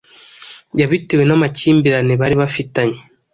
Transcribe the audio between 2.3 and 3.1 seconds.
bafitanye